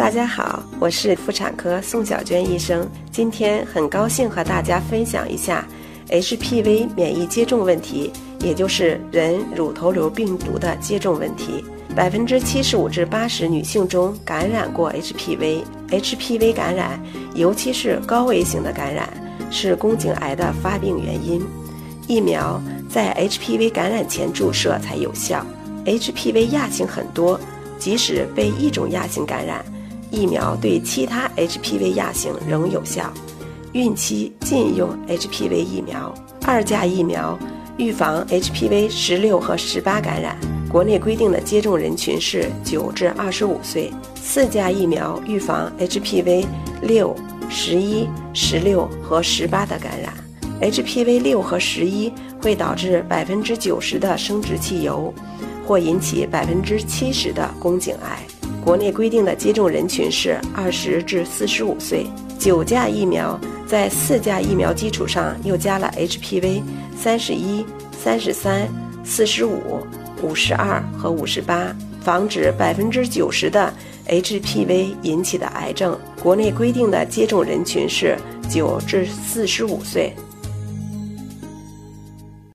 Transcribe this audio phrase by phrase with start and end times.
[0.00, 2.88] 大家好，我是妇产科宋小娟医生。
[3.12, 5.62] 今天很高兴和大家分享一下
[6.08, 8.10] HPV 免疫接种问题，
[8.40, 11.62] 也就是人乳头瘤病毒的接种问题。
[11.94, 16.98] 百分之七十五至八十女性中感染过 HPV，HPV 感染，
[17.34, 19.06] 尤其是高危型的感染，
[19.50, 21.46] 是宫颈癌的发病原因。
[22.08, 22.58] 疫苗
[22.88, 25.44] 在 HPV 感染前注射才有效。
[25.84, 27.38] HPV 亚型很多，
[27.78, 29.62] 即使被一种亚型感染。
[30.10, 33.12] 疫苗对其他 HPV 亚型仍有效，
[33.72, 36.12] 孕期禁用 HPV 疫苗。
[36.44, 37.38] 二价疫苗
[37.76, 40.36] 预防 HPV 十六和十八感染，
[40.68, 43.92] 国内规定的接种人群是九至二十五岁。
[44.16, 46.44] 四价疫苗预防 HPV
[46.82, 47.14] 六、
[47.48, 50.12] 十一、十六和十八的感染
[50.60, 55.12] ，HPV 六和十一会导致百分之九十的生殖器疣，
[55.66, 58.26] 或引起百分之七十的宫颈癌。
[58.64, 62.06] 国内规定的接种人群是二十至四十五岁。
[62.38, 66.62] 九价疫苗在四价疫苗基础上又加了 HPV
[66.96, 68.68] 三十一、三十三、
[69.04, 69.80] 四十五、
[70.22, 73.72] 五十二和五十八，防止百分之九十的
[74.08, 75.98] HPV 引起的癌症。
[76.22, 78.16] 国内规定的接种人群是
[78.48, 80.14] 九至四十五岁。